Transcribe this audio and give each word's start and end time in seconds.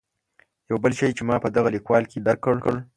یو 0.69 0.77
بل 0.83 0.93
شی 0.99 1.09
چې 1.17 1.21
ما 1.27 1.35
په 1.43 1.49
دغه 1.55 1.69
لیکوال 1.75 2.03
کې 2.11 2.17
درک 2.25 2.41
کړ. 2.63 2.75